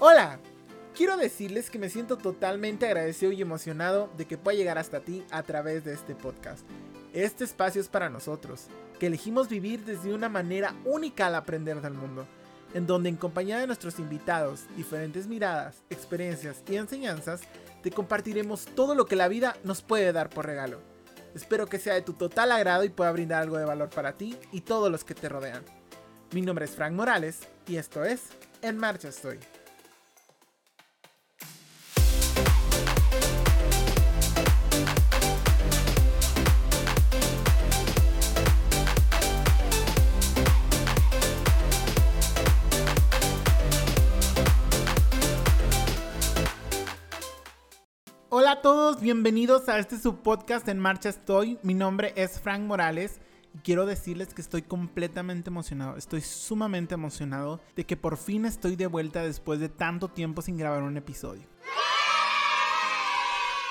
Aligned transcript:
Hola, 0.00 0.38
quiero 0.94 1.16
decirles 1.16 1.70
que 1.70 1.78
me 1.80 1.90
siento 1.90 2.18
totalmente 2.18 2.86
agradecido 2.86 3.32
y 3.32 3.42
emocionado 3.42 4.08
de 4.16 4.26
que 4.26 4.38
pueda 4.38 4.56
llegar 4.56 4.78
hasta 4.78 5.00
ti 5.00 5.24
a 5.32 5.42
través 5.42 5.84
de 5.84 5.92
este 5.92 6.14
podcast. 6.14 6.64
Este 7.12 7.42
espacio 7.42 7.80
es 7.80 7.88
para 7.88 8.08
nosotros, 8.08 8.66
que 9.00 9.08
elegimos 9.08 9.48
vivir 9.48 9.84
desde 9.84 10.14
una 10.14 10.28
manera 10.28 10.72
única 10.84 11.26
al 11.26 11.34
aprender 11.34 11.80
del 11.80 11.94
mundo, 11.94 12.28
en 12.74 12.86
donde 12.86 13.08
en 13.08 13.16
compañía 13.16 13.58
de 13.58 13.66
nuestros 13.66 13.98
invitados, 13.98 14.66
diferentes 14.76 15.26
miradas, 15.26 15.82
experiencias 15.90 16.62
y 16.70 16.76
enseñanzas, 16.76 17.40
te 17.82 17.90
compartiremos 17.90 18.66
todo 18.66 18.94
lo 18.94 19.06
que 19.06 19.16
la 19.16 19.26
vida 19.26 19.56
nos 19.64 19.82
puede 19.82 20.12
dar 20.12 20.30
por 20.30 20.46
regalo. 20.46 20.80
Espero 21.34 21.66
que 21.66 21.80
sea 21.80 21.94
de 21.94 22.02
tu 22.02 22.12
total 22.12 22.52
agrado 22.52 22.84
y 22.84 22.88
pueda 22.88 23.10
brindar 23.10 23.42
algo 23.42 23.58
de 23.58 23.64
valor 23.64 23.90
para 23.90 24.12
ti 24.12 24.36
y 24.52 24.60
todos 24.60 24.92
los 24.92 25.02
que 25.02 25.16
te 25.16 25.28
rodean. 25.28 25.64
Mi 26.30 26.42
nombre 26.42 26.66
es 26.66 26.70
Frank 26.70 26.92
Morales 26.92 27.40
y 27.66 27.78
esto 27.78 28.04
es 28.04 28.26
En 28.62 28.76
Marcha 28.76 29.08
Estoy. 29.08 29.40
A 48.58 48.60
todos, 48.60 49.00
bienvenidos 49.00 49.68
a 49.68 49.78
este 49.78 49.96
subpodcast 50.00 50.66
En 50.66 50.80
Marcha 50.80 51.10
Estoy. 51.10 51.60
Mi 51.62 51.74
nombre 51.74 52.12
es 52.16 52.40
Frank 52.40 52.62
Morales 52.62 53.20
y 53.54 53.58
quiero 53.58 53.86
decirles 53.86 54.34
que 54.34 54.42
estoy 54.42 54.62
completamente 54.62 55.48
emocionado. 55.48 55.96
Estoy 55.96 56.22
sumamente 56.22 56.94
emocionado 56.94 57.60
de 57.76 57.86
que 57.86 57.96
por 57.96 58.16
fin 58.16 58.46
estoy 58.46 58.74
de 58.74 58.88
vuelta 58.88 59.22
después 59.22 59.60
de 59.60 59.68
tanto 59.68 60.08
tiempo 60.08 60.42
sin 60.42 60.56
grabar 60.56 60.82
un 60.82 60.96
episodio. 60.96 61.46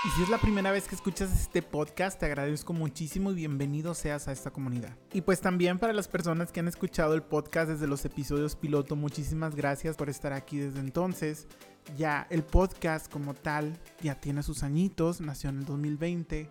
Y 0.08 0.10
si 0.12 0.24
es 0.24 0.30
la 0.30 0.38
primera 0.38 0.72
vez 0.72 0.88
que 0.88 0.96
escuchas 0.96 1.38
este 1.38 1.62
podcast, 1.62 2.18
te 2.18 2.28
agradezco 2.28 2.72
muchísimo 2.72 3.32
y 3.32 3.36
bienvenido 3.36 3.94
seas 3.94 4.30
a 4.30 4.32
esta 4.32 4.52
comunidad. 4.52 4.96
Y 5.12 5.20
pues 5.20 5.42
también 5.42 5.80
para 5.80 5.92
las 5.92 6.08
personas 6.08 6.54
que 6.54 6.62
han 6.62 6.70
escuchado 6.70 7.14
el 7.14 7.24
podcast 7.24 7.72
desde 7.72 7.88
los 7.88 8.06
episodios 8.06 8.56
piloto, 8.56 8.96
muchísimas 8.96 9.54
gracias 9.54 9.98
por 9.98 10.10
estar 10.10 10.32
aquí 10.32 10.60
desde 10.60 10.80
entonces. 10.80 11.46
Ya 11.98 12.26
el 12.30 12.44
podcast 12.44 13.12
como 13.12 13.34
tal 13.34 13.78
ya 14.02 14.18
tiene 14.18 14.44
sus 14.44 14.64
añitos, 14.64 15.20
nació 15.20 15.50
en 15.50 15.58
el 15.58 15.66
2020, 15.66 16.50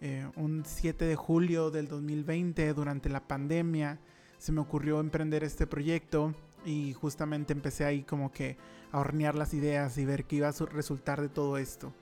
eh, 0.00 0.26
un 0.36 0.62
7 0.64 1.04
de 1.04 1.14
julio 1.14 1.70
del 1.70 1.88
2020 1.88 2.72
durante 2.72 3.10
la 3.10 3.28
pandemia 3.28 4.00
se 4.38 4.52
me 4.52 4.60
ocurrió 4.60 5.00
emprender 5.00 5.44
este 5.44 5.66
proyecto 5.66 6.34
y 6.64 6.94
justamente 6.94 7.52
empecé 7.52 7.84
ahí 7.84 8.02
como 8.02 8.32
que 8.32 8.56
a 8.92 9.00
hornear 9.00 9.34
las 9.34 9.52
ideas 9.52 9.98
y 9.98 10.06
ver 10.06 10.24
qué 10.24 10.36
iba 10.36 10.48
a 10.48 10.52
resultar 10.70 11.20
de 11.20 11.28
todo 11.28 11.58
esto. 11.58 11.92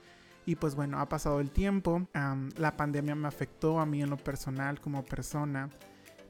Y 0.45 0.57
pues 0.57 0.75
bueno, 0.75 0.99
ha 0.99 1.09
pasado 1.09 1.41
el 1.41 1.51
tiempo, 1.51 2.09
la 2.57 2.77
pandemia 2.77 3.15
me 3.15 3.29
afectó 3.29 3.79
a 3.79 3.87
mí 3.87 4.03
en 4.03 4.11
lo 4.11 4.17
personal 4.17 4.81
como 4.81 5.05
persona. 5.05 5.71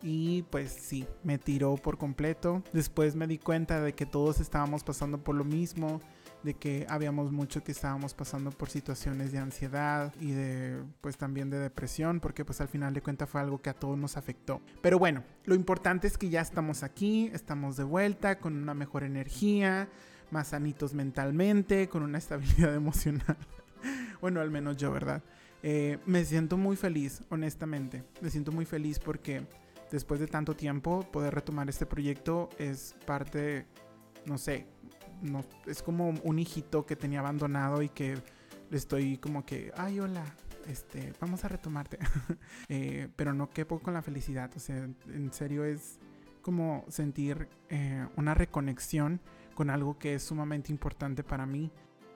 Y 0.03 0.43
pues 0.51 0.73
sí, 0.73 1.07
me 1.23 1.39
tiró 1.39 1.77
por 1.77 1.97
completo. 1.97 2.63
Después 2.73 3.15
me 3.15 3.27
di 3.27 3.39
cuenta 3.39 3.81
de 3.81 3.95
que 3.95 4.05
todos 4.05 4.41
estábamos 4.41 4.83
pasando 4.83 5.23
por 5.23 5.37
lo 5.37 5.45
mismo, 5.45 6.01
de 6.43 6.55
que 6.55 6.87
habíamos 6.89 7.31
mucho 7.31 7.63
que 7.63 7.73
estábamos 7.73 8.15
pasando 8.15 8.51
por 8.51 8.69
situaciones 8.69 9.33
de 9.33 9.39
ansiedad 9.39 10.13
y 10.21 10.33
de 10.33 10.83
pues 11.01 11.17
también 11.17 11.51
de 11.51 11.59
depresión, 11.59 12.21
porque 12.21 12.45
pues 12.45 12.61
al 12.61 12.69
final 12.69 12.95
de 12.95 13.01
cuentas 13.01 13.31
fue 13.31 13.41
algo 13.41 13.63
que 13.63 13.71
a 13.71 13.75
todos 13.75 13.97
nos 13.97 14.17
afectó. 14.17 14.61
Pero 14.81 14.99
bueno, 14.99 15.23
lo 15.45 15.55
importante 15.55 16.07
es 16.07 16.19
que 16.19 16.29
ya 16.29 16.41
estamos 16.41 16.83
aquí, 16.83 17.31
estamos 17.33 17.77
de 17.77 17.85
vuelta 17.85 18.41
con 18.41 18.57
una 18.57 18.75
mejor 18.75 19.05
energía, 19.05 19.89
más 20.31 20.49
sanitos 20.49 20.95
mentalmente, 20.95 21.89
con 21.89 22.03
una 22.03 22.19
estabilidad 22.19 22.75
emocional. 22.75 23.37
Bueno, 24.23 24.41
al 24.41 24.51
menos 24.51 24.79
yo, 24.79 24.91
¿verdad? 24.91 25.23
Eh, 25.63 25.99
me 26.07 26.25
siento 26.25 26.57
muy 26.57 26.77
feliz, 26.77 27.23
honestamente. 27.29 28.05
Me 28.23 28.31
siento 28.31 28.53
muy 28.53 28.65
feliz 28.65 28.99
porque 28.99 29.47
después 29.91 30.21
de 30.21 30.29
tanto 30.29 30.55
tiempo 30.55 31.03
poder 31.13 31.35
retomar 31.35 31.69
este 31.69 31.85
proyecto 31.85 32.49
es 32.57 32.95
parte, 33.05 33.67
no 34.25 34.39
sé, 34.39 34.67
no, 35.21 35.45
es 35.67 35.83
como 35.83 36.15
un 36.23 36.39
hijito 36.39 36.87
que 36.87 36.97
tenía 36.97 37.19
abandonado 37.19 37.83
y 37.83 37.89
que 37.89 38.15
le 38.71 38.77
estoy 38.77 39.19
como 39.19 39.45
que, 39.45 39.73
ay, 39.77 40.01
hola, 40.01 40.25
este, 40.67 41.13
vamos 41.21 41.45
a 41.45 41.49
retomarte. 41.49 41.99
Eh, 42.69 43.09
pero 43.17 43.35
no 43.35 43.51
quepo 43.51 43.81
con 43.81 43.93
la 43.93 44.03
felicidad, 44.03 44.51
o 44.57 44.61
sea, 44.61 44.77
en 44.77 45.33
serio 45.33 45.65
es 45.65 45.99
como 46.41 46.87
sentir 46.89 47.49
eh, 47.69 48.07
una 48.17 48.35
reconexión 48.35 49.21
con 49.55 49.69
algo 49.69 49.99
que 49.99 50.15
es 50.15 50.23
sumamente 50.23 50.73
importante 50.73 51.23
para 51.23 51.45
mí. 51.45 51.71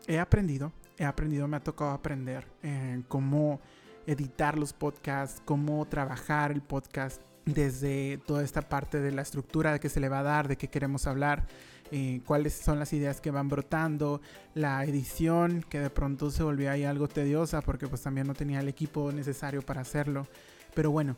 He 0.06 0.20
aprendido, 0.20 0.72
he 0.98 1.04
aprendido, 1.04 1.48
me 1.48 1.56
ha 1.56 1.60
tocado 1.64 1.90
aprender 1.90 2.46
eh, 2.62 3.02
cómo 3.08 3.60
editar 4.06 4.56
los 4.56 4.72
podcasts, 4.72 5.42
cómo 5.44 5.84
trabajar 5.86 6.52
el 6.52 6.62
podcast 6.62 7.20
desde 7.44 8.18
toda 8.18 8.44
esta 8.44 8.62
parte 8.62 9.00
de 9.00 9.10
la 9.10 9.22
estructura 9.22 9.78
que 9.80 9.88
se 9.88 9.98
le 9.98 10.08
va 10.08 10.20
a 10.20 10.22
dar, 10.22 10.46
de 10.46 10.56
qué 10.56 10.68
queremos 10.68 11.08
hablar, 11.08 11.46
eh, 11.90 12.20
cuáles 12.24 12.54
son 12.54 12.78
las 12.78 12.92
ideas 12.92 13.20
que 13.20 13.32
van 13.32 13.48
brotando, 13.48 14.20
la 14.54 14.84
edición 14.84 15.64
que 15.68 15.80
de 15.80 15.90
pronto 15.90 16.30
se 16.30 16.42
volvió 16.42 16.70
ahí 16.70 16.84
algo 16.84 17.08
tediosa 17.08 17.60
porque 17.60 17.88
pues 17.88 18.02
también 18.02 18.28
no 18.28 18.34
tenía 18.34 18.60
el 18.60 18.68
equipo 18.68 19.10
necesario 19.10 19.62
para 19.62 19.80
hacerlo. 19.80 20.26
Pero 20.74 20.92
bueno, 20.92 21.16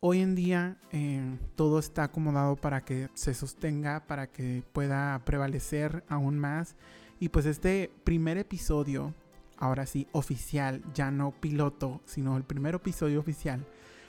hoy 0.00 0.20
en 0.20 0.34
día 0.34 0.76
eh, 0.92 1.38
todo 1.54 1.78
está 1.78 2.04
acomodado 2.04 2.56
para 2.56 2.84
que 2.84 3.08
se 3.14 3.32
sostenga, 3.32 4.06
para 4.06 4.26
que 4.26 4.62
pueda 4.72 5.18
prevalecer 5.24 6.04
aún 6.08 6.38
más 6.38 6.76
y 7.20 7.28
pues 7.28 7.46
este 7.46 7.90
primer 8.04 8.38
episodio, 8.38 9.14
ahora 9.56 9.86
sí, 9.86 10.06
oficial, 10.12 10.82
ya 10.94 11.10
no 11.10 11.32
piloto, 11.32 12.00
sino 12.04 12.36
el 12.36 12.44
primer 12.44 12.74
episodio 12.74 13.20
oficial, 13.20 13.64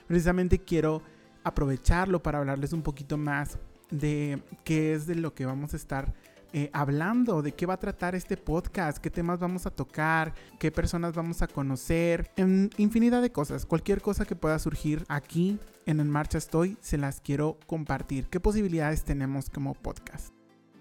precisamente 0.06 0.58
quiero 0.58 1.02
aprovecharlo 1.44 2.22
para 2.22 2.38
hablarles 2.38 2.72
un 2.72 2.82
poquito 2.82 3.16
más 3.16 3.58
de 3.90 4.42
qué 4.64 4.94
es 4.94 5.06
de 5.06 5.16
lo 5.16 5.34
que 5.34 5.46
vamos 5.46 5.74
a 5.74 5.76
estar 5.76 6.14
eh, 6.52 6.68
hablando, 6.72 7.42
de 7.42 7.52
qué 7.52 7.64
va 7.64 7.74
a 7.74 7.80
tratar 7.80 8.16
este 8.16 8.36
podcast, 8.36 8.98
qué 8.98 9.08
temas 9.08 9.38
vamos 9.38 9.66
a 9.66 9.70
tocar, 9.70 10.34
qué 10.58 10.72
personas 10.72 11.14
vamos 11.14 11.42
a 11.42 11.46
conocer, 11.46 12.30
en 12.36 12.70
infinidad 12.76 13.22
de 13.22 13.30
cosas. 13.30 13.66
Cualquier 13.66 14.00
cosa 14.00 14.24
que 14.24 14.34
pueda 14.34 14.58
surgir 14.58 15.04
aquí 15.08 15.58
en 15.86 16.00
En 16.00 16.10
Marcha 16.10 16.38
Estoy, 16.38 16.76
se 16.80 16.98
las 16.98 17.20
quiero 17.20 17.58
compartir. 17.66 18.26
¿Qué 18.26 18.40
posibilidades 18.40 19.04
tenemos 19.04 19.48
como 19.48 19.74
podcast? 19.74 20.39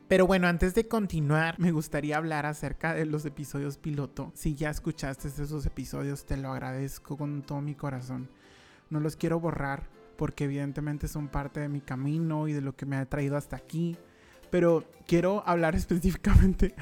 Pero 0.10 0.26
bueno, 0.26 0.48
antes 0.48 0.74
de 0.74 0.88
continuar, 0.88 1.60
me 1.60 1.72
gustaría 1.72 2.18
hablar 2.18 2.48
acerca 2.48 2.96
de 2.96 3.06
los 3.06 3.26
episodios 3.26 3.78
piloto. 3.78 4.32
Si 4.34 4.56
ya 4.56 4.72
escuchaste 4.72 5.28
esos 5.28 5.68
episodios, 5.68 6.26
te 6.26 6.36
lo 6.36 6.52
agradezco 6.52 7.16
con 7.16 7.44
todo 7.44 7.62
mi 7.62 7.76
corazón. 7.76 8.28
No 8.90 9.00
los 9.00 9.16
quiero 9.16 9.40
borrar 9.40 9.84
porque 10.18 10.46
evidentemente 10.46 11.08
son 11.08 11.28
parte 11.28 11.60
de 11.60 11.70
mi 11.70 11.80
camino 11.80 12.48
y 12.48 12.54
de 12.54 12.62
lo 12.62 12.76
que 12.76 12.88
me 12.88 12.96
ha 12.96 13.06
traído 13.06 13.38
hasta 13.38 13.56
aquí. 13.56 13.98
Pero 14.50 14.84
quiero 15.06 15.44
hablar 15.46 15.76
específicamente, 15.76 16.74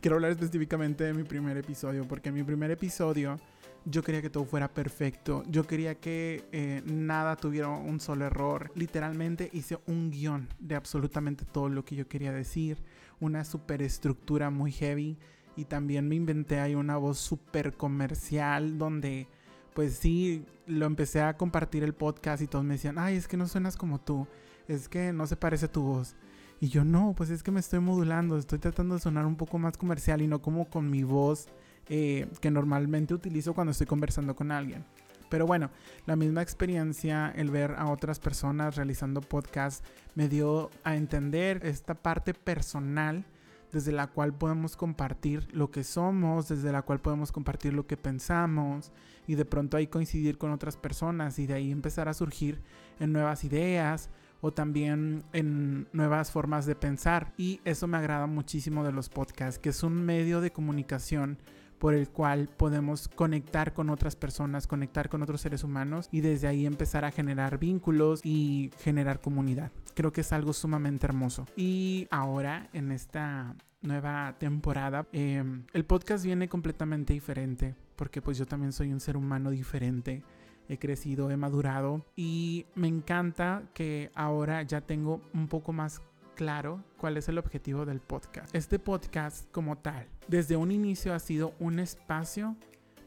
quiero 0.00 0.14
hablar 0.14 0.30
específicamente 0.30 1.02
de 1.02 1.12
mi 1.12 1.24
primer 1.24 1.56
episodio, 1.56 2.06
porque 2.06 2.28
en 2.28 2.36
mi 2.36 2.44
primer 2.44 2.70
episodio 2.70 3.36
yo 3.84 4.02
quería 4.02 4.22
que 4.22 4.30
todo 4.30 4.44
fuera 4.44 4.72
perfecto. 4.72 5.42
Yo 5.48 5.66
quería 5.66 5.96
que 5.96 6.44
eh, 6.52 6.82
nada 6.86 7.36
tuviera 7.36 7.68
un 7.68 8.00
solo 8.00 8.24
error. 8.24 8.72
Literalmente 8.74 9.50
hice 9.52 9.78
un 9.86 10.10
guion 10.10 10.48
de 10.58 10.74
absolutamente 10.74 11.44
todo 11.44 11.68
lo 11.68 11.84
que 11.84 11.96
yo 11.96 12.08
quería 12.08 12.32
decir. 12.32 12.78
Una 13.20 13.44
superestructura 13.44 14.50
muy 14.50 14.72
heavy. 14.72 15.18
Y 15.56 15.66
también 15.66 16.08
me 16.08 16.16
inventé 16.16 16.58
ahí 16.58 16.74
una 16.74 16.96
voz 16.96 17.18
súper 17.18 17.74
comercial 17.76 18.76
donde 18.76 19.28
pues 19.74 19.94
sí, 19.94 20.44
lo 20.66 20.86
empecé 20.86 21.20
a 21.20 21.36
compartir 21.36 21.82
el 21.82 21.94
podcast 21.94 22.42
y 22.42 22.46
todos 22.46 22.64
me 22.64 22.74
decían, 22.74 22.98
ay, 22.98 23.16
es 23.16 23.28
que 23.28 23.36
no 23.36 23.48
suenas 23.48 23.76
como 23.76 24.00
tú. 24.00 24.26
Es 24.68 24.88
que 24.88 25.12
no 25.12 25.26
se 25.26 25.36
parece 25.36 25.66
a 25.66 25.72
tu 25.72 25.82
voz. 25.82 26.16
Y 26.60 26.68
yo 26.68 26.84
no, 26.84 27.12
pues 27.16 27.30
es 27.30 27.42
que 27.42 27.50
me 27.50 27.60
estoy 27.60 27.80
modulando, 27.80 28.38
estoy 28.38 28.58
tratando 28.58 28.94
de 28.94 29.00
sonar 29.00 29.26
un 29.26 29.36
poco 29.36 29.58
más 29.58 29.76
comercial 29.76 30.22
y 30.22 30.28
no 30.28 30.40
como 30.40 30.70
con 30.70 30.88
mi 30.88 31.02
voz 31.02 31.48
eh, 31.88 32.26
que 32.40 32.50
normalmente 32.50 33.14
utilizo 33.14 33.54
cuando 33.54 33.72
estoy 33.72 33.86
conversando 33.86 34.34
con 34.34 34.50
alguien. 34.50 34.84
Pero 35.28 35.46
bueno, 35.46 35.70
la 36.06 36.16
misma 36.16 36.42
experiencia, 36.42 37.32
el 37.34 37.50
ver 37.50 37.74
a 37.76 37.90
otras 37.90 38.20
personas 38.20 38.76
realizando 38.76 39.20
podcasts, 39.20 39.82
me 40.14 40.28
dio 40.28 40.70
a 40.84 40.96
entender 40.96 41.64
esta 41.66 41.94
parte 41.94 42.34
personal 42.34 43.24
desde 43.72 43.90
la 43.90 44.06
cual 44.06 44.32
podemos 44.32 44.76
compartir 44.76 45.48
lo 45.52 45.72
que 45.72 45.82
somos, 45.82 46.48
desde 46.48 46.70
la 46.70 46.82
cual 46.82 47.00
podemos 47.00 47.32
compartir 47.32 47.74
lo 47.74 47.88
que 47.88 47.96
pensamos 47.96 48.92
y 49.26 49.34
de 49.34 49.44
pronto 49.44 49.76
ahí 49.76 49.88
coincidir 49.88 50.38
con 50.38 50.52
otras 50.52 50.76
personas 50.76 51.40
y 51.40 51.46
de 51.46 51.54
ahí 51.54 51.72
empezar 51.72 52.08
a 52.08 52.14
surgir 52.14 52.62
en 53.00 53.12
nuevas 53.12 53.42
ideas 53.42 54.10
o 54.40 54.52
también 54.52 55.24
en 55.32 55.88
nuevas 55.92 56.30
formas 56.30 56.66
de 56.66 56.76
pensar. 56.76 57.32
Y 57.36 57.60
eso 57.64 57.88
me 57.88 57.96
agrada 57.96 58.28
muchísimo 58.28 58.84
de 58.84 58.92
los 58.92 59.08
podcasts, 59.08 59.58
que 59.58 59.70
es 59.70 59.82
un 59.82 60.04
medio 60.04 60.40
de 60.40 60.52
comunicación 60.52 61.38
por 61.78 61.94
el 61.94 62.08
cual 62.08 62.48
podemos 62.48 63.08
conectar 63.08 63.72
con 63.72 63.90
otras 63.90 64.16
personas, 64.16 64.66
conectar 64.66 65.08
con 65.08 65.22
otros 65.22 65.40
seres 65.40 65.64
humanos 65.64 66.08
y 66.10 66.20
desde 66.20 66.48
ahí 66.48 66.66
empezar 66.66 67.04
a 67.04 67.10
generar 67.10 67.58
vínculos 67.58 68.20
y 68.24 68.70
generar 68.78 69.20
comunidad. 69.20 69.72
Creo 69.94 70.12
que 70.12 70.22
es 70.22 70.32
algo 70.32 70.52
sumamente 70.52 71.06
hermoso. 71.06 71.46
Y 71.56 72.06
ahora 72.10 72.68
en 72.72 72.92
esta 72.92 73.54
nueva 73.84 74.34
temporada. 74.38 75.06
Em, 75.12 75.64
el 75.72 75.84
podcast 75.84 76.24
viene 76.24 76.48
completamente 76.48 77.12
diferente 77.12 77.74
porque 77.96 78.20
pues 78.20 78.38
yo 78.38 78.46
también 78.46 78.72
soy 78.72 78.92
un 78.92 79.00
ser 79.00 79.16
humano 79.16 79.50
diferente. 79.50 80.22
He 80.68 80.78
crecido, 80.78 81.30
he 81.30 81.36
madurado 81.36 82.06
y 82.16 82.66
me 82.74 82.88
encanta 82.88 83.64
que 83.74 84.10
ahora 84.14 84.62
ya 84.62 84.80
tengo 84.80 85.20
un 85.34 85.46
poco 85.46 85.74
más 85.74 86.00
claro 86.34 86.84
cuál 86.98 87.16
es 87.16 87.28
el 87.28 87.38
objetivo 87.38 87.86
del 87.86 88.00
podcast. 88.00 88.54
Este 88.54 88.78
podcast 88.78 89.50
como 89.52 89.78
tal, 89.78 90.08
desde 90.28 90.56
un 90.56 90.70
inicio 90.70 91.14
ha 91.14 91.18
sido 91.18 91.54
un 91.58 91.78
espacio 91.78 92.56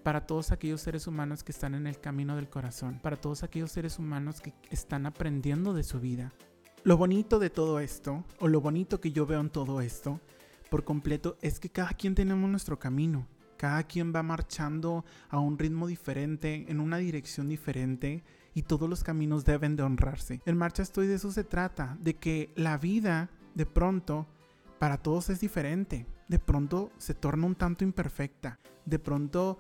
para 0.04 0.26
todos 0.26 0.52
aquellos 0.52 0.82
seres 0.82 1.08
humanos 1.08 1.44
que 1.44 1.52
están 1.52 1.76
en 1.76 1.86
el 1.86 2.00
camino 2.00 2.36
del 2.36 2.50
corazón, 2.50 3.00
para 3.04 3.18
todos 3.18 3.44
aquellos 3.44 3.72
seres 3.72 4.00
humanos 4.00 4.40
que 4.40 4.54
están 4.70 5.06
aprendiendo 5.06 5.74
de 5.74 5.84
su 5.84 6.00
vida. 6.00 6.34
Lo 6.84 6.96
bonito 6.96 7.40
de 7.40 7.50
todo 7.50 7.80
esto, 7.80 8.24
o 8.40 8.48
lo 8.48 8.62
bonito 8.62 9.02
que 9.02 9.12
yo 9.12 9.26
veo 9.26 9.42
en 9.42 9.50
todo 9.50 9.82
esto, 9.82 10.22
por 10.70 10.86
completo, 10.86 11.38
es 11.42 11.60
que 11.60 11.70
cada 11.70 11.90
quien 11.90 12.16
tenemos 12.16 12.50
nuestro 12.50 12.80
camino. 12.80 13.28
Cada 13.58 13.84
quien 13.84 14.14
va 14.16 14.22
marchando 14.22 15.04
a 15.30 15.40
un 15.40 15.58
ritmo 15.58 15.88
diferente, 15.88 16.66
en 16.70 16.80
una 16.80 16.98
dirección 16.98 17.50
diferente, 17.50 18.24
y 18.58 18.64
todos 18.64 18.90
los 18.90 19.04
caminos 19.04 19.46
deben 19.46 19.76
de 19.76 19.84
honrarse. 19.84 20.42
En 20.48 20.58
Marcha 20.58 20.82
Estoy 20.82 21.06
de 21.06 21.14
eso 21.14 21.32
se 21.32 21.44
trata, 21.44 21.96
de 22.02 22.16
que 22.16 22.52
la 22.56 22.80
vida, 22.80 23.30
de 23.54 23.68
pronto, 23.68 24.26
para 24.80 24.98
todos 24.98 25.30
es 25.30 25.40
diferente. 25.40 26.08
De 26.28 26.40
pronto 26.40 26.92
se 26.98 27.14
torna 27.14 27.46
un 27.46 27.54
tanto 27.54 27.84
imperfecta. 27.84 28.58
De 28.84 28.98
pronto 28.98 29.60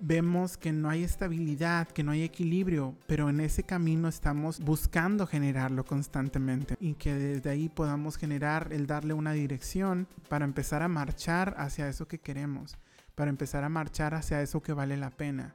vemos 0.00 0.56
que 0.56 0.72
no 0.72 0.90
hay 0.90 1.04
estabilidad, 1.04 1.86
que 1.86 2.02
no 2.02 2.10
hay 2.10 2.24
equilibrio, 2.24 2.96
pero 3.06 3.30
en 3.30 3.38
ese 3.38 3.62
camino 3.62 4.08
estamos 4.08 4.58
buscando 4.58 5.24
generarlo 5.28 5.84
constantemente 5.84 6.74
y 6.80 6.94
que 6.94 7.14
desde 7.14 7.50
ahí 7.50 7.68
podamos 7.68 8.16
generar 8.16 8.72
el 8.72 8.88
darle 8.88 9.14
una 9.14 9.30
dirección 9.34 10.08
para 10.28 10.44
empezar 10.44 10.82
a 10.82 10.88
marchar 10.88 11.54
hacia 11.58 11.88
eso 11.88 12.08
que 12.08 12.18
queremos, 12.18 12.76
para 13.14 13.30
empezar 13.30 13.62
a 13.62 13.68
marchar 13.68 14.14
hacia 14.14 14.42
eso 14.42 14.60
que 14.62 14.72
vale 14.72 14.96
la 14.96 15.10
pena, 15.10 15.54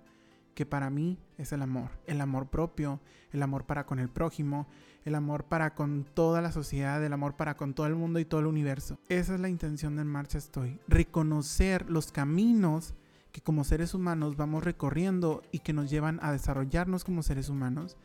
que 0.54 0.66
para 0.66 0.90
mí 0.90 1.18
es 1.38 1.52
el 1.52 1.62
amor, 1.62 1.90
el 2.06 2.22
amor 2.22 2.48
propio, 2.48 3.00
el 3.32 3.42
amor 3.42 3.66
para 3.66 3.86
con 3.86 4.00
el 4.00 4.10
prójimo, 4.10 4.68
el 5.06 5.16
amor 5.16 5.46
para 5.46 5.74
con 5.74 6.06
toda 6.14 6.42
la 6.42 6.52
sociedad, 6.52 7.04
el 7.04 7.14
amor 7.14 7.36
para 7.36 7.58
con 7.58 7.74
todo 7.74 7.88
el 7.88 7.96
mundo 7.96 8.20
y 8.20 8.26
todo 8.26 8.42
el 8.42 8.48
universo. 8.48 9.00
Esa 9.10 9.36
es 9.36 9.40
la 9.40 9.50
intención 9.50 9.96
de 9.96 10.04
En 10.04 10.08
Marcha 10.08 10.38
Estoy, 10.38 10.80
reconocer 10.88 11.90
los 11.90 12.12
caminos 12.12 12.94
que 13.32 13.42
como 13.42 13.64
seres 13.64 13.94
humanos 13.96 14.38
vamos 14.38 14.64
recorriendo 14.64 15.42
y 15.52 15.60
que 15.60 15.74
nos 15.74 15.90
llevan 15.90 16.20
a 16.22 16.32
desarrollarnos 16.32 17.04
como 17.04 17.24
seres 17.24 17.50
humanos. 17.50 17.98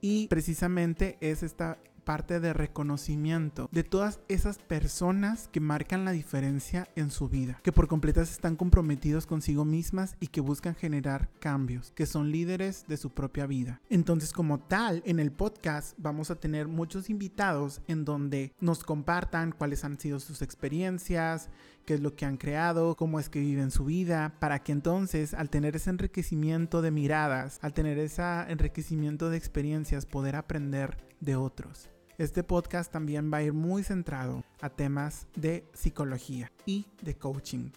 Y 0.00 0.28
precisamente 0.28 1.18
es 1.20 1.42
esta 1.42 1.78
parte 2.06 2.38
de 2.38 2.52
reconocimiento 2.52 3.68
de 3.72 3.82
todas 3.82 4.20
esas 4.28 4.58
personas 4.58 5.48
que 5.48 5.58
marcan 5.58 6.04
la 6.04 6.12
diferencia 6.12 6.88
en 6.94 7.10
su 7.10 7.28
vida, 7.28 7.60
que 7.64 7.72
por 7.72 7.88
completas 7.88 8.30
están 8.30 8.54
comprometidos 8.54 9.26
consigo 9.26 9.64
mismas 9.64 10.16
y 10.20 10.28
que 10.28 10.40
buscan 10.40 10.76
generar 10.76 11.28
cambios, 11.40 11.90
que 11.96 12.06
son 12.06 12.30
líderes 12.30 12.86
de 12.86 12.96
su 12.96 13.10
propia 13.10 13.46
vida. 13.46 13.80
Entonces, 13.90 14.32
como 14.32 14.60
tal, 14.60 15.02
en 15.04 15.18
el 15.18 15.32
podcast 15.32 15.94
vamos 15.98 16.30
a 16.30 16.36
tener 16.36 16.68
muchos 16.68 17.10
invitados 17.10 17.82
en 17.88 18.04
donde 18.04 18.52
nos 18.60 18.84
compartan 18.84 19.50
cuáles 19.50 19.84
han 19.84 19.98
sido 19.98 20.20
sus 20.20 20.42
experiencias, 20.42 21.50
qué 21.84 21.94
es 21.94 22.00
lo 22.00 22.14
que 22.14 22.24
han 22.24 22.36
creado, 22.36 22.94
cómo 22.94 23.18
es 23.18 23.28
que 23.28 23.40
viven 23.40 23.72
su 23.72 23.84
vida, 23.84 24.36
para 24.38 24.60
que 24.60 24.70
entonces 24.70 25.34
al 25.34 25.50
tener 25.50 25.74
ese 25.74 25.90
enriquecimiento 25.90 26.82
de 26.82 26.92
miradas, 26.92 27.58
al 27.62 27.74
tener 27.74 27.98
ese 27.98 28.22
enriquecimiento 28.48 29.28
de 29.28 29.38
experiencias, 29.38 30.06
poder 30.06 30.36
aprender 30.36 30.96
de 31.20 31.34
otros. 31.34 31.90
Este 32.18 32.42
podcast 32.42 32.90
también 32.90 33.30
va 33.30 33.38
a 33.38 33.42
ir 33.42 33.52
muy 33.52 33.82
centrado 33.82 34.42
a 34.62 34.70
temas 34.70 35.26
de 35.36 35.66
psicología 35.74 36.50
y 36.64 36.86
de 37.02 37.14
coaching. 37.14 37.68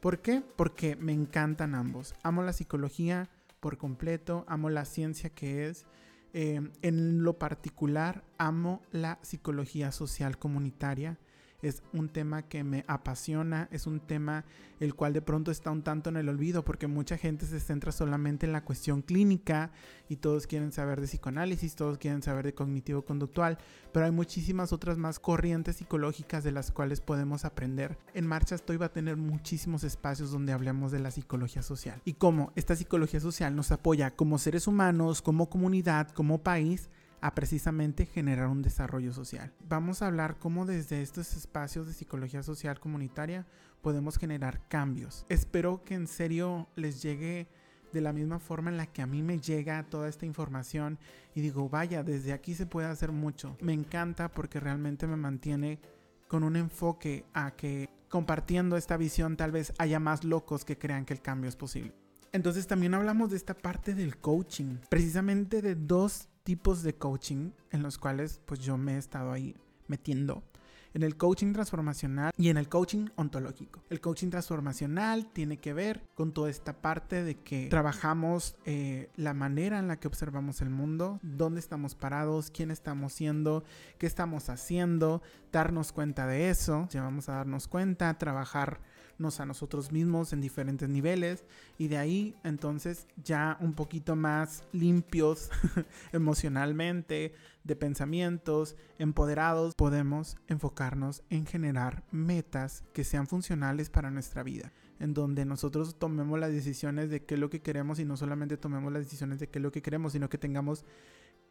¿Por 0.00 0.18
qué? 0.18 0.42
Porque 0.56 0.96
me 0.96 1.12
encantan 1.12 1.76
ambos. 1.76 2.12
Amo 2.24 2.42
la 2.42 2.52
psicología 2.52 3.30
por 3.60 3.78
completo, 3.78 4.44
amo 4.48 4.68
la 4.68 4.84
ciencia 4.84 5.30
que 5.30 5.68
es. 5.68 5.86
Eh, 6.32 6.60
en 6.82 7.22
lo 7.22 7.38
particular, 7.38 8.24
amo 8.36 8.82
la 8.90 9.20
psicología 9.22 9.92
social 9.92 10.38
comunitaria 10.38 11.16
es 11.64 11.82
un 11.92 12.08
tema 12.08 12.42
que 12.42 12.62
me 12.62 12.84
apasiona, 12.86 13.68
es 13.70 13.86
un 13.86 14.00
tema 14.00 14.44
el 14.80 14.94
cual 14.94 15.12
de 15.12 15.22
pronto 15.22 15.50
está 15.50 15.70
un 15.70 15.82
tanto 15.82 16.10
en 16.10 16.16
el 16.16 16.28
olvido 16.28 16.64
porque 16.64 16.86
mucha 16.86 17.16
gente 17.16 17.46
se 17.46 17.60
centra 17.60 17.92
solamente 17.92 18.44
en 18.46 18.52
la 18.52 18.64
cuestión 18.64 19.02
clínica 19.02 19.70
y 20.08 20.16
todos 20.16 20.46
quieren 20.46 20.72
saber 20.72 21.00
de 21.00 21.06
psicoanálisis, 21.06 21.74
todos 21.74 21.98
quieren 21.98 22.22
saber 22.22 22.44
de 22.44 22.54
cognitivo 22.54 23.02
conductual, 23.02 23.58
pero 23.92 24.04
hay 24.04 24.12
muchísimas 24.12 24.72
otras 24.72 24.98
más 24.98 25.18
corrientes 25.18 25.76
psicológicas 25.76 26.44
de 26.44 26.52
las 26.52 26.70
cuales 26.70 27.00
podemos 27.00 27.44
aprender. 27.44 27.96
En 28.12 28.26
Marcha 28.26 28.54
Estoy 28.54 28.76
va 28.76 28.86
a 28.86 28.92
tener 28.92 29.16
muchísimos 29.16 29.84
espacios 29.84 30.30
donde 30.30 30.52
hablemos 30.52 30.92
de 30.92 31.00
la 31.00 31.10
psicología 31.10 31.62
social 31.62 32.00
y 32.04 32.14
cómo 32.14 32.52
esta 32.56 32.76
psicología 32.76 33.20
social 33.20 33.56
nos 33.56 33.72
apoya 33.72 34.10
como 34.10 34.38
seres 34.38 34.66
humanos, 34.66 35.22
como 35.22 35.48
comunidad, 35.48 36.10
como 36.10 36.42
país 36.42 36.90
a 37.24 37.34
precisamente 37.34 38.04
generar 38.04 38.48
un 38.48 38.60
desarrollo 38.60 39.10
social. 39.14 39.50
Vamos 39.66 40.02
a 40.02 40.08
hablar 40.08 40.38
cómo 40.38 40.66
desde 40.66 41.00
estos 41.00 41.34
espacios 41.34 41.86
de 41.86 41.94
psicología 41.94 42.42
social 42.42 42.78
comunitaria 42.78 43.46
podemos 43.80 44.18
generar 44.18 44.60
cambios. 44.68 45.24
Espero 45.30 45.82
que 45.84 45.94
en 45.94 46.06
serio 46.06 46.68
les 46.76 47.00
llegue 47.00 47.48
de 47.94 48.02
la 48.02 48.12
misma 48.12 48.40
forma 48.40 48.68
en 48.68 48.76
la 48.76 48.84
que 48.84 49.00
a 49.00 49.06
mí 49.06 49.22
me 49.22 49.40
llega 49.40 49.84
toda 49.84 50.10
esta 50.10 50.26
información 50.26 50.98
y 51.34 51.40
digo, 51.40 51.70
vaya, 51.70 52.02
desde 52.02 52.34
aquí 52.34 52.54
se 52.54 52.66
puede 52.66 52.88
hacer 52.88 53.10
mucho. 53.10 53.56
Me 53.62 53.72
encanta 53.72 54.30
porque 54.30 54.60
realmente 54.60 55.06
me 55.06 55.16
mantiene 55.16 55.80
con 56.28 56.44
un 56.44 56.56
enfoque 56.56 57.24
a 57.32 57.52
que 57.52 57.88
compartiendo 58.10 58.76
esta 58.76 58.98
visión 58.98 59.38
tal 59.38 59.50
vez 59.50 59.72
haya 59.78 59.98
más 59.98 60.24
locos 60.24 60.66
que 60.66 60.76
crean 60.76 61.06
que 61.06 61.14
el 61.14 61.22
cambio 61.22 61.48
es 61.48 61.56
posible. 61.56 61.94
Entonces 62.32 62.66
también 62.66 62.92
hablamos 62.92 63.30
de 63.30 63.38
esta 63.38 63.54
parte 63.54 63.94
del 63.94 64.18
coaching, 64.18 64.76
precisamente 64.90 65.62
de 65.62 65.74
dos 65.74 66.28
tipos 66.44 66.82
de 66.82 66.94
coaching 66.94 67.50
en 67.70 67.82
los 67.82 67.98
cuales 67.98 68.40
pues 68.44 68.60
yo 68.60 68.76
me 68.76 68.94
he 68.94 68.98
estado 68.98 69.32
ahí 69.32 69.56
metiendo. 69.88 70.44
En 70.92 71.02
el 71.02 71.16
coaching 71.16 71.52
transformacional 71.52 72.32
y 72.36 72.50
en 72.50 72.56
el 72.56 72.68
coaching 72.68 73.06
ontológico. 73.16 73.82
El 73.90 74.00
coaching 74.00 74.30
transformacional 74.30 75.26
tiene 75.32 75.56
que 75.56 75.72
ver 75.72 76.04
con 76.14 76.32
toda 76.32 76.50
esta 76.50 76.72
parte 76.72 77.24
de 77.24 77.34
que 77.34 77.66
trabajamos 77.66 78.54
eh, 78.64 79.10
la 79.16 79.34
manera 79.34 79.80
en 79.80 79.88
la 79.88 79.98
que 79.98 80.06
observamos 80.06 80.60
el 80.60 80.70
mundo, 80.70 81.18
dónde 81.22 81.58
estamos 81.58 81.96
parados, 81.96 82.52
quién 82.52 82.70
estamos 82.70 83.12
siendo, 83.12 83.64
qué 83.98 84.06
estamos 84.06 84.48
haciendo, 84.50 85.20
darnos 85.50 85.90
cuenta 85.90 86.28
de 86.28 86.50
eso, 86.50 86.86
ya 86.90 87.02
vamos 87.02 87.28
a 87.28 87.32
darnos 87.32 87.66
cuenta, 87.66 88.16
trabajar 88.16 88.78
a 89.18 89.46
nosotros 89.46 89.92
mismos 89.92 90.32
en 90.32 90.40
diferentes 90.40 90.88
niveles 90.88 91.44
y 91.78 91.88
de 91.88 91.98
ahí 91.98 92.34
entonces 92.44 93.06
ya 93.22 93.56
un 93.60 93.72
poquito 93.72 94.16
más 94.16 94.64
limpios 94.72 95.50
emocionalmente, 96.12 97.34
de 97.62 97.76
pensamientos, 97.76 98.76
empoderados, 98.98 99.74
podemos 99.74 100.36
enfocarnos 100.48 101.22
en 101.30 101.46
generar 101.46 102.04
metas 102.10 102.84
que 102.92 103.04
sean 103.04 103.26
funcionales 103.26 103.88
para 103.88 104.10
nuestra 104.10 104.42
vida 104.42 104.72
en 105.00 105.14
donde 105.14 105.44
nosotros 105.44 105.98
tomemos 105.98 106.38
las 106.38 106.52
decisiones 106.52 107.10
de 107.10 107.24
qué 107.24 107.34
es 107.34 107.40
lo 107.40 107.50
que 107.50 107.62
queremos 107.62 107.98
y 107.98 108.04
no 108.04 108.16
solamente 108.16 108.56
tomemos 108.56 108.92
las 108.92 109.04
decisiones 109.04 109.40
de 109.40 109.48
qué 109.48 109.58
es 109.58 109.62
lo 109.62 109.72
que 109.72 109.82
queremos, 109.82 110.12
sino 110.12 110.28
que 110.28 110.38
tengamos 110.38 110.84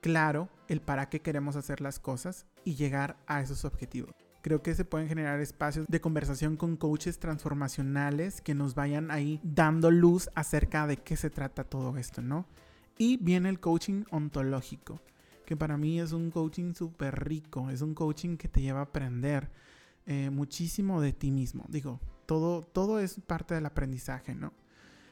claro 0.01 0.49
el 0.67 0.81
para 0.81 1.09
qué 1.09 1.21
queremos 1.21 1.55
hacer 1.55 1.81
las 1.81 1.99
cosas 1.99 2.45
y 2.63 2.75
llegar 2.75 3.17
a 3.27 3.41
esos 3.41 3.65
objetivos. 3.65 4.11
Creo 4.43 4.61
que 4.61 4.75
se 4.75 4.83
pueden 4.83 5.07
generar 5.07 5.39
espacios 5.39 5.85
de 5.87 6.01
conversación 6.01 6.57
con 6.57 6.75
coaches 6.75 7.17
transformacionales 7.17 8.41
que 8.41 8.53
nos 8.53 8.75
vayan 8.75 9.09
ahí 9.09 9.39
dando 9.41 9.89
luz 9.89 10.29
acerca 10.35 10.85
de 10.85 10.97
qué 10.97 11.15
se 11.15 11.29
trata 11.29 11.63
todo 11.63 11.95
esto, 11.95 12.21
¿no? 12.21 12.45
Y 12.97 13.15
viene 13.23 13.47
el 13.47 13.61
coaching 13.61 14.03
ontológico, 14.11 14.99
que 15.45 15.55
para 15.55 15.77
mí 15.77 15.97
es 15.97 16.11
un 16.11 16.29
coaching 16.29 16.73
súper 16.73 17.23
rico, 17.23 17.69
es 17.69 17.81
un 17.81 17.93
coaching 17.95 18.35
que 18.35 18.49
te 18.49 18.59
lleva 18.59 18.79
a 18.79 18.83
aprender 18.83 19.49
eh, 20.05 20.29
muchísimo 20.29 20.99
de 20.99 21.13
ti 21.13 21.31
mismo. 21.31 21.63
Digo, 21.69 22.01
todo, 22.25 22.63
todo 22.63 22.99
es 22.99 23.21
parte 23.25 23.55
del 23.55 23.65
aprendizaje, 23.65 24.35
¿no? 24.35 24.51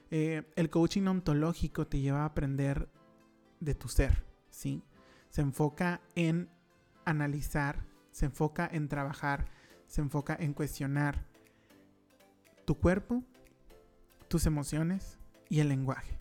Eh, 0.09 0.43
el 0.57 0.69
coaching 0.69 1.07
ontológico 1.07 1.87
te 1.87 2.01
lleva 2.01 2.23
a 2.23 2.25
aprender 2.25 2.89
de 3.61 3.75
tu 3.75 3.87
ser, 3.87 4.25
¿sí? 4.49 4.83
Se 5.29 5.39
enfoca 5.39 6.01
en 6.15 6.49
analizar 7.05 7.89
se 8.11 8.25
enfoca 8.25 8.69
en 8.71 8.87
trabajar, 8.87 9.45
se 9.87 10.01
enfoca 10.01 10.35
en 10.39 10.53
cuestionar 10.53 11.25
tu 12.65 12.75
cuerpo, 12.75 13.23
tus 14.27 14.45
emociones 14.45 15.17
y 15.49 15.59
el 15.59 15.69
lenguaje. 15.69 16.17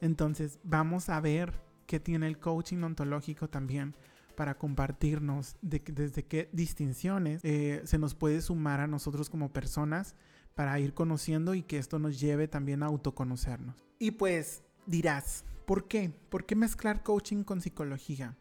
Entonces 0.00 0.58
vamos 0.64 1.08
a 1.08 1.20
ver 1.20 1.52
qué 1.86 2.00
tiene 2.00 2.26
el 2.26 2.38
coaching 2.38 2.82
ontológico 2.82 3.48
también 3.48 3.94
para 4.34 4.56
compartirnos 4.56 5.56
de, 5.60 5.82
desde 5.86 6.24
qué 6.24 6.48
distinciones 6.52 7.40
eh, 7.44 7.82
se 7.84 7.98
nos 7.98 8.14
puede 8.14 8.40
sumar 8.40 8.80
a 8.80 8.86
nosotros 8.86 9.28
como 9.28 9.52
personas 9.52 10.14
para 10.54 10.78
ir 10.80 10.94
conociendo 10.94 11.54
y 11.54 11.62
que 11.62 11.78
esto 11.78 11.98
nos 11.98 12.18
lleve 12.18 12.48
también 12.48 12.82
a 12.82 12.86
autoconocernos. 12.86 13.84
Y 13.98 14.12
pues 14.12 14.62
dirás, 14.86 15.44
¿por 15.66 15.88
qué? 15.88 16.12
¿Por 16.30 16.46
qué 16.46 16.56
mezclar 16.56 17.02
coaching 17.02 17.44
con 17.44 17.60
psicología? 17.60 18.36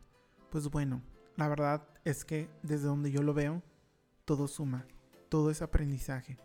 Pues 0.49 0.69
bueno, 0.69 1.01
la 1.39 1.47
verdad 1.47 1.87
es 2.03 2.25
que 2.25 2.49
desde 2.63 2.87
donde 2.87 3.11
yo 3.11 3.23
lo 3.23 3.33
veo, 3.33 3.63
todo 4.25 4.49
suma. 4.49 4.85
todo 5.29 5.51
es 5.51 5.61
aprendizaje. 5.61 6.37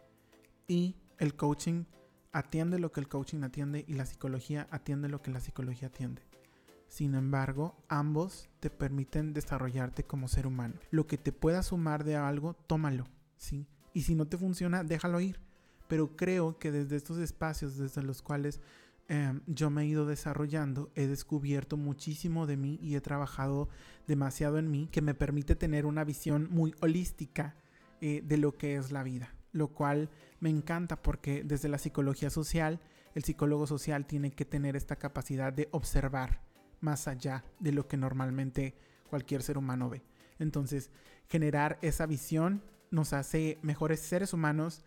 Y 0.68 0.94
el 1.18 1.34
coaching 1.34 1.84
atiende 2.32 2.78
lo 2.78 2.92
que 2.92 3.00
el 3.00 3.08
coaching 3.08 3.42
atiende 3.42 3.84
y 3.88 3.94
la 3.94 4.06
psicología 4.06 4.68
atiende 4.70 5.08
lo 5.08 5.20
que 5.20 5.32
la 5.32 5.40
psicología 5.40 5.88
atiende. 5.88 6.22
Sin 6.86 7.16
embargo, 7.16 7.76
ambos 7.88 8.48
te 8.60 8.70
permiten 8.70 9.32
desarrollarte 9.32 10.04
como 10.04 10.28
ser 10.28 10.46
humano. 10.46 10.74
Lo 10.92 11.08
que 11.08 11.18
te 11.18 11.32
pueda 11.32 11.64
sumar 11.64 12.04
de 12.04 12.14
algo, 12.14 12.54
tómalo, 12.54 13.08
¿sí? 13.36 13.66
Y 13.94 14.02
si 14.02 14.14
no 14.14 14.28
te 14.28 14.38
funciona, 14.38 14.84
déjalo 14.84 15.18
ir. 15.18 15.40
Pero 15.88 16.14
creo 16.14 16.58
que 16.58 16.70
desde 16.70 16.94
estos 16.94 17.18
espacios 17.18 17.78
desde 17.78 18.02
los 18.02 18.22
cuales 18.22 18.60
em, 19.08 19.40
yo 19.46 19.70
me 19.70 19.82
he 19.82 19.87
ido 19.87 20.06
desarrollando, 20.06 20.90
he 20.94 21.06
descubierto 21.06 21.76
muchísimo 21.76 22.46
de 22.46 22.56
mí 22.56 22.78
y 22.82 22.94
he 22.94 23.00
trabajado 23.00 23.68
demasiado 24.06 24.58
en 24.58 24.70
mí 24.70 24.88
que 24.90 25.02
me 25.02 25.14
permite 25.14 25.54
tener 25.54 25.87
una 25.87 26.04
visión 26.04 26.49
muy 26.50 26.75
holística 26.80 27.56
eh, 28.00 28.23
de 28.25 28.37
lo 28.37 28.52
que 28.52 28.76
es 28.76 28.92
la 28.92 29.02
vida. 29.02 29.34
Lo 29.52 29.68
cual 29.68 30.11
me 30.40 30.50
encanta 30.50 31.00
porque 31.00 31.44
desde 31.44 31.68
la 31.68 31.78
psicología 31.78 32.28
social, 32.30 32.80
el 33.14 33.25
psicólogo 33.25 33.66
social 33.66 34.06
tiene 34.06 34.32
que 34.32 34.44
tener 34.44 34.76
esta 34.76 34.96
capacidad 34.96 35.52
de 35.52 35.68
observar 35.70 36.42
más 36.80 37.08
allá 37.08 37.44
de 37.61 37.73
lo 37.73 37.87
que 37.87 37.96
normalmente 37.96 38.75
cualquier 39.08 39.42
ser 39.42 39.56
humano 39.56 39.88
ve. 39.88 40.02
Entonces, 40.38 40.90
generar 41.28 41.78
esa 41.82 42.06
visión 42.06 42.62
nos 42.90 43.12
hace 43.12 43.58
mejores 43.62 44.00
seres 44.00 44.32
humanos, 44.32 44.84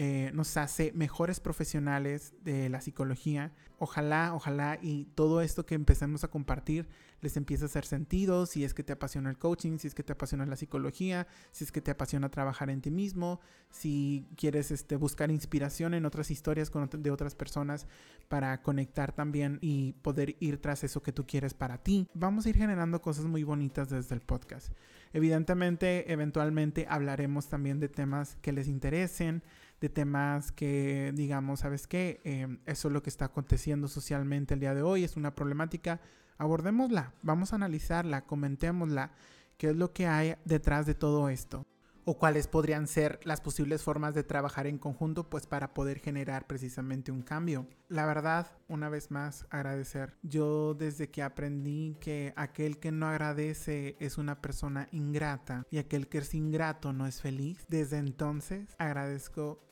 eh, 0.00 0.30
nos 0.32 0.56
hace 0.56 0.92
mejores 0.92 1.40
profesionales 1.40 2.32
de 2.44 2.68
la 2.68 2.80
psicología. 2.80 3.52
Ojalá, 3.80 4.32
ojalá 4.32 4.78
y 4.80 5.06
todo 5.16 5.40
esto 5.40 5.66
que 5.66 5.74
empecemos 5.74 6.22
a 6.22 6.28
compartir 6.28 6.88
les 7.20 7.36
empiece 7.36 7.64
a 7.64 7.66
hacer 7.66 7.84
sentido, 7.84 8.46
si 8.46 8.62
es 8.62 8.74
que 8.74 8.84
te 8.84 8.92
apasiona 8.92 9.28
el 9.28 9.38
coaching, 9.38 9.78
si 9.78 9.88
es 9.88 9.96
que 9.96 10.04
te 10.04 10.12
apasiona 10.12 10.46
la 10.46 10.54
psicología, 10.54 11.26
si 11.50 11.64
es 11.64 11.72
que 11.72 11.80
te 11.80 11.90
apasiona 11.90 12.30
trabajar 12.30 12.70
en 12.70 12.80
ti 12.80 12.92
mismo, 12.92 13.40
si 13.70 14.24
quieres 14.36 14.70
este, 14.70 14.94
buscar 14.94 15.32
inspiración 15.32 15.94
en 15.94 16.06
otras 16.06 16.30
historias 16.30 16.70
de 16.96 17.10
otras 17.10 17.34
personas 17.34 17.88
para 18.28 18.62
conectar 18.62 19.12
también 19.12 19.58
y 19.60 19.94
poder 19.94 20.36
ir 20.38 20.60
tras 20.60 20.84
eso 20.84 21.02
que 21.02 21.12
tú 21.12 21.26
quieres 21.26 21.54
para 21.54 21.78
ti. 21.78 22.06
Vamos 22.14 22.46
a 22.46 22.50
ir 22.50 22.56
generando 22.56 23.02
cosas 23.02 23.24
muy 23.24 23.42
bonitas 23.42 23.88
desde 23.88 24.14
el 24.14 24.20
podcast. 24.20 24.72
Evidentemente, 25.12 26.12
eventualmente 26.12 26.86
hablaremos 26.88 27.48
también 27.48 27.80
de 27.80 27.88
temas 27.88 28.36
que 28.42 28.52
les 28.52 28.68
interesen, 28.68 29.42
de 29.80 29.88
temas 29.88 30.52
que 30.52 31.12
digamos, 31.14 31.60
¿sabes 31.60 31.86
qué? 31.86 32.20
Em, 32.24 32.58
eso 32.66 32.88
es 32.88 32.94
lo 32.94 33.02
que 33.02 33.10
está 33.10 33.26
aconteciendo 33.26 33.88
socialmente 33.88 34.54
el 34.54 34.60
día 34.60 34.74
de 34.74 34.82
hoy, 34.82 35.04
es 35.04 35.16
una 35.16 35.34
problemática, 35.34 36.00
abordémosla, 36.36 37.14
vamos 37.22 37.52
a 37.52 37.56
analizarla, 37.56 38.24
comentémosla, 38.26 39.12
qué 39.56 39.70
es 39.70 39.76
lo 39.76 39.92
que 39.92 40.06
hay 40.06 40.36
detrás 40.44 40.86
de 40.86 40.94
todo 40.94 41.28
esto 41.28 41.66
o 42.10 42.16
cuáles 42.16 42.46
podrían 42.46 42.86
ser 42.86 43.20
las 43.24 43.42
posibles 43.42 43.82
formas 43.82 44.14
de 44.14 44.22
trabajar 44.22 44.66
en 44.66 44.78
conjunto 44.78 45.28
pues 45.28 45.46
para 45.46 45.74
poder 45.74 45.98
generar 45.98 46.46
precisamente 46.46 47.12
un 47.12 47.20
cambio. 47.20 47.66
La 47.88 48.06
verdad, 48.06 48.46
una 48.66 48.88
vez 48.88 49.10
más, 49.10 49.46
agradecer. 49.50 50.16
Yo 50.22 50.72
desde 50.72 51.10
que 51.10 51.22
aprendí 51.22 51.98
que 52.00 52.32
aquel 52.34 52.78
que 52.78 52.92
no 52.92 53.08
agradece 53.08 53.94
es 54.00 54.16
una 54.16 54.40
persona 54.40 54.88
ingrata 54.90 55.66
y 55.70 55.76
aquel 55.76 56.08
que 56.08 56.16
es 56.16 56.32
ingrato 56.32 56.94
no 56.94 57.06
es 57.06 57.20
feliz, 57.20 57.66
desde 57.68 57.98
entonces 57.98 58.74
agradezco 58.78 59.67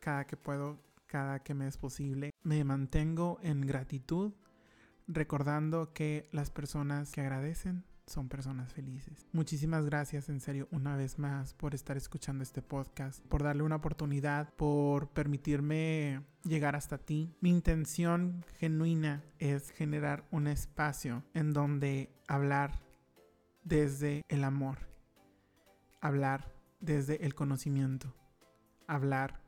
cada 0.00 0.26
que 0.26 0.36
puedo, 0.36 0.80
cada 1.06 1.40
que 1.40 1.54
me 1.54 1.68
es 1.68 1.76
posible. 1.76 2.30
Me 2.42 2.64
mantengo 2.64 3.38
en 3.42 3.60
gratitud 3.60 4.32
recordando 5.06 5.92
que 5.92 6.28
las 6.32 6.50
personas 6.50 7.12
que 7.12 7.20
agradecen 7.20 7.84
son 8.06 8.28
personas 8.28 8.72
felices. 8.72 9.26
Muchísimas 9.32 9.84
gracias 9.84 10.28
en 10.28 10.40
serio 10.40 10.66
una 10.72 10.96
vez 10.96 11.18
más 11.18 11.54
por 11.54 11.74
estar 11.74 11.96
escuchando 11.96 12.42
este 12.42 12.60
podcast, 12.60 13.24
por 13.26 13.44
darle 13.44 13.62
una 13.62 13.76
oportunidad, 13.76 14.52
por 14.54 15.10
permitirme 15.10 16.24
llegar 16.42 16.74
hasta 16.74 16.98
ti. 16.98 17.32
Mi 17.40 17.50
intención 17.50 18.44
genuina 18.58 19.22
es 19.38 19.70
generar 19.70 20.26
un 20.32 20.48
espacio 20.48 21.22
en 21.34 21.52
donde 21.52 22.10
hablar 22.26 22.80
desde 23.62 24.22
el 24.28 24.42
amor, 24.42 24.78
hablar 26.00 26.52
desde 26.80 27.24
el 27.24 27.34
conocimiento, 27.34 28.12
hablar 28.88 29.40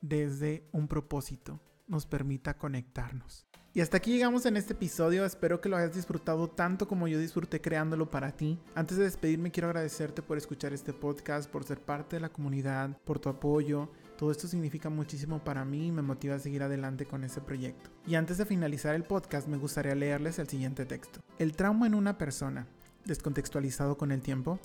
desde 0.00 0.68
un 0.72 0.88
propósito, 0.88 1.60
nos 1.86 2.06
permita 2.06 2.56
conectarnos. 2.56 3.46
Y 3.72 3.82
hasta 3.82 3.98
aquí 3.98 4.10
llegamos 4.10 4.46
en 4.46 4.56
este 4.56 4.72
episodio, 4.72 5.24
espero 5.24 5.60
que 5.60 5.68
lo 5.68 5.76
hayas 5.76 5.94
disfrutado 5.94 6.48
tanto 6.48 6.88
como 6.88 7.06
yo 7.06 7.20
disfruté 7.20 7.60
creándolo 7.60 8.10
para 8.10 8.32
ti. 8.32 8.58
Antes 8.74 8.96
de 8.96 9.04
despedirme 9.04 9.52
quiero 9.52 9.68
agradecerte 9.68 10.22
por 10.22 10.38
escuchar 10.38 10.72
este 10.72 10.92
podcast, 10.92 11.48
por 11.48 11.62
ser 11.62 11.80
parte 11.80 12.16
de 12.16 12.20
la 12.20 12.30
comunidad, 12.30 12.98
por 13.04 13.20
tu 13.20 13.28
apoyo. 13.28 13.88
Todo 14.18 14.32
esto 14.32 14.48
significa 14.48 14.90
muchísimo 14.90 15.44
para 15.44 15.64
mí 15.64 15.86
y 15.86 15.92
me 15.92 16.02
motiva 16.02 16.34
a 16.34 16.40
seguir 16.40 16.64
adelante 16.64 17.06
con 17.06 17.22
ese 17.22 17.40
proyecto. 17.40 17.90
Y 18.08 18.16
antes 18.16 18.38
de 18.38 18.44
finalizar 18.44 18.96
el 18.96 19.04
podcast 19.04 19.46
me 19.46 19.56
gustaría 19.56 19.94
leerles 19.94 20.40
el 20.40 20.48
siguiente 20.48 20.84
texto. 20.84 21.20
El 21.38 21.54
trauma 21.54 21.86
en 21.86 21.94
una 21.94 22.18
persona, 22.18 22.66
descontextualizado 23.04 23.96
con 23.96 24.10
el 24.10 24.20
tiempo, 24.20 24.58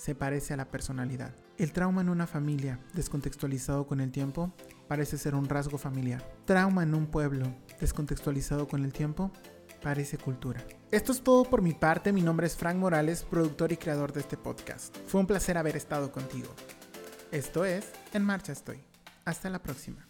se 0.00 0.14
parece 0.14 0.54
a 0.54 0.56
la 0.56 0.70
personalidad. 0.70 1.34
El 1.58 1.72
trauma 1.72 2.00
en 2.00 2.08
una 2.08 2.26
familia, 2.26 2.80
descontextualizado 2.94 3.86
con 3.86 4.00
el 4.00 4.10
tiempo, 4.10 4.50
parece 4.88 5.18
ser 5.18 5.34
un 5.34 5.46
rasgo 5.46 5.76
familiar. 5.76 6.24
Trauma 6.46 6.84
en 6.84 6.94
un 6.94 7.06
pueblo, 7.06 7.54
descontextualizado 7.78 8.66
con 8.66 8.82
el 8.82 8.94
tiempo, 8.94 9.30
parece 9.82 10.16
cultura. 10.16 10.64
Esto 10.90 11.12
es 11.12 11.20
todo 11.22 11.44
por 11.44 11.60
mi 11.60 11.74
parte, 11.74 12.14
mi 12.14 12.22
nombre 12.22 12.46
es 12.46 12.56
Frank 12.56 12.76
Morales, 12.76 13.24
productor 13.24 13.72
y 13.72 13.76
creador 13.76 14.14
de 14.14 14.20
este 14.20 14.38
podcast. 14.38 14.96
Fue 15.06 15.20
un 15.20 15.26
placer 15.26 15.58
haber 15.58 15.76
estado 15.76 16.10
contigo. 16.10 16.48
Esto 17.30 17.66
es 17.66 17.92
En 18.14 18.24
Marcha 18.24 18.52
Estoy. 18.52 18.82
Hasta 19.26 19.50
la 19.50 19.62
próxima. 19.62 20.08